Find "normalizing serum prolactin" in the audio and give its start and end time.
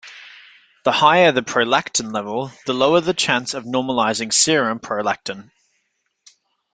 3.65-5.51